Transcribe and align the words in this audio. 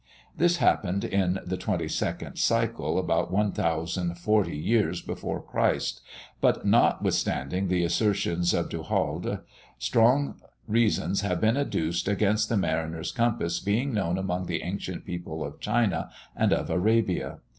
This 0.35 0.57
happened 0.57 1.03
in 1.05 1.39
the 1.45 1.57
twenty 1.57 1.87
second 1.87 2.37
cycle, 2.39 2.97
about 2.97 3.29
1040 3.31 4.57
years 4.57 4.99
before 4.99 5.43
Christ; 5.43 6.01
but, 6.41 6.65
notwithstanding 6.65 7.67
the 7.67 7.83
assertions 7.83 8.51
of 8.51 8.69
Du 8.71 8.81
Halde, 8.81 9.41
strong 9.77 10.39
reasons 10.67 11.21
have 11.21 11.39
been 11.39 11.55
adduced 11.55 12.07
against 12.07 12.49
the 12.49 12.57
mariner's 12.57 13.11
compass 13.11 13.59
being 13.59 13.93
known 13.93 14.17
among 14.17 14.47
the 14.47 14.63
ancient 14.63 15.05
people 15.05 15.45
of 15.45 15.59
China 15.59 16.09
and 16.35 16.51
of 16.51 16.71
Arabia. 16.71 17.37